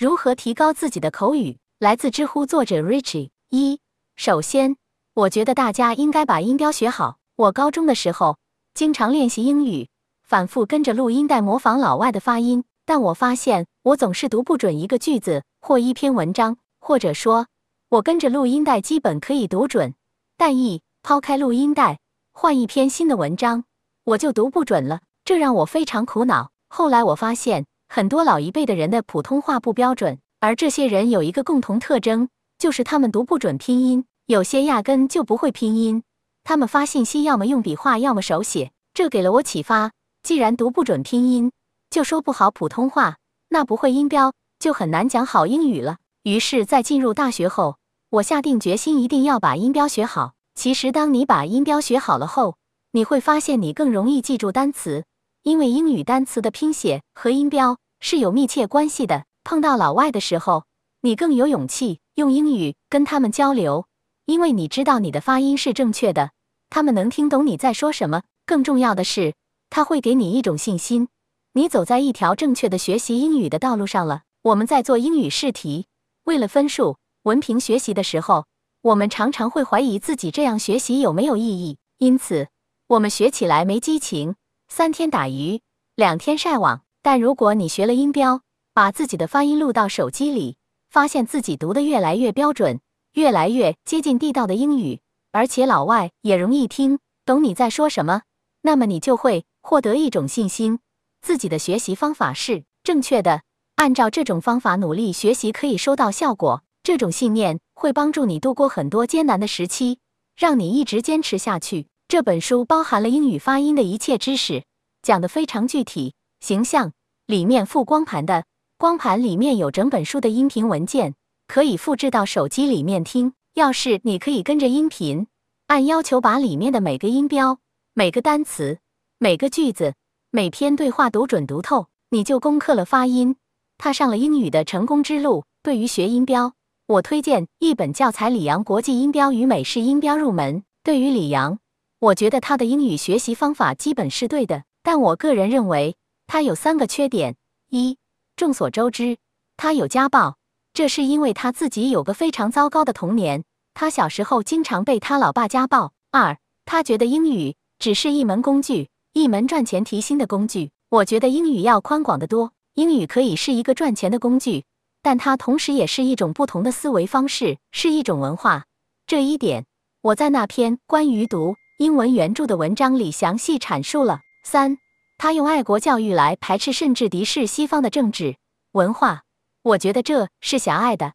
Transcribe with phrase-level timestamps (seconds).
[0.00, 1.58] 如何提高自己的口语？
[1.78, 3.28] 来自知乎作者 Richie。
[3.50, 3.80] 一，
[4.16, 4.76] 首先，
[5.12, 7.18] 我觉得大家应该把音标学好。
[7.36, 8.38] 我高中的时候
[8.72, 9.90] 经常练习英语，
[10.22, 17.48] 反复跟着录音带模仿老外的发音，但我发现我总是读不准一个句子或一篇文章，或者说，
[17.90, 19.92] 我跟着录音带基本可以读准，
[20.38, 21.98] 但一抛开录音带，
[22.32, 23.64] 换一篇新的文章，
[24.04, 26.50] 我就读不准了，这让我非常苦恼。
[26.68, 27.66] 后来我发现。
[27.92, 36.04] 很多老一辈的人的普通话不标准，而这些人有一个共同特征，就是他们读不准拼音，有些压根就不会拼音。
[36.44, 38.70] 他们发信息要么用笔画，要么手写。
[38.94, 39.90] 这给了我启发：
[40.22, 41.50] 既然读不准拼音，
[41.90, 43.16] 就说不好普通话，
[43.48, 45.96] 那不会音标就很难讲好英语了。
[46.22, 47.78] 于是，在进入大学后，
[48.10, 50.34] 我下定决心一定要把音标学好。
[50.54, 52.54] 其实，当你把音标学好了后，
[52.92, 55.02] 你会发现你更容易记住单词。
[55.42, 59.24] 因为英语单词的拼写和音标是有密切关系的。
[59.42, 60.64] 碰到老外的时候，
[61.00, 63.86] 你更有勇气用英语跟他们交流，
[64.26, 66.32] 因为你知道你的发音是正确的，
[66.68, 68.22] 他们能听懂你在说什么。
[68.44, 69.34] 更重要的是，
[69.70, 71.08] 他会给你一种信心，
[71.54, 74.22] 你走在一条正确的学习英语的道路上了。
[74.42, 75.86] 我们在做英语试题，
[76.24, 78.44] 为了分数、文凭学习的时候，
[78.82, 82.48] 我们常常会怀疑自己这样学习有没有意义，因此
[82.88, 84.34] 我们学起来没激情。
[84.72, 85.60] 三天打鱼
[85.96, 90.56] 两天晒网，但如果你学了音标，把自己的发音录到手机里，
[90.88, 92.80] 发现自己读得越来越标准，
[93.14, 95.00] 越来越接近地道的英语，
[95.32, 98.22] 而且老外也容易听懂你在说什么，
[98.62, 100.78] 那么你就会获得一种信心，
[101.20, 103.42] 自己的学习方法是正确的，
[103.74, 106.62] 按照这种方法努力学习可以收到效果。
[106.84, 109.98] 这种信念会帮助你度过很多艰难的时期，
[110.36, 111.88] 让你一直坚持下去。
[112.10, 114.64] 这本书包含了英语发音的一切知识，
[115.00, 116.90] 讲得非常具体、形象。
[117.26, 121.14] 里面附光盘的，光盘里面有整本书的音频文件，
[121.46, 123.34] 可以复制到手机里面听。
[123.54, 125.28] 要是你可以跟着音频，
[125.68, 127.60] 按要求把里面的每个音标、
[127.94, 128.80] 每个单词、
[129.18, 129.94] 每个句子、
[130.32, 133.36] 每篇对话读准读透，你就攻克了发音，
[133.78, 135.44] 踏上了英语的成功之路。
[135.62, 136.54] 对于学音标，
[136.88, 140.56] 我推荐一本教材《李阳国际音标与美式音标入门》。
[140.82, 141.60] 对于李阳。
[142.00, 145.96] 我觉得他的英语学习方法基本是对的，但我个人认为
[146.26, 147.36] 他有三个缺点：
[147.68, 147.98] 一，
[148.36, 149.18] 众所周知，
[149.58, 150.38] 他有家暴，
[150.72, 153.44] 这是因为他自己有个非常糟糕的童年，
[153.74, 160.70] 他小时候经常被他老爸家暴；二，他觉得英语只是一门工具，一门赚钱提薪的工具。
[160.88, 164.64] 我觉得英语要宽广得多，英语可以是一个赚钱的工具，
[165.02, 168.64] 但它同时也是一种不同的思维方式，是一种文化。
[169.06, 169.66] 这一点
[170.00, 171.56] 我在那篇关于读。
[171.80, 174.20] 英文原著的文章里详细阐述了。
[174.44, 174.76] 三，
[175.16, 178.36] 他用爱国教育来排斥甚至敌视西方的政治
[178.72, 179.22] 文化，
[179.62, 181.14] 我觉得这是狭隘的。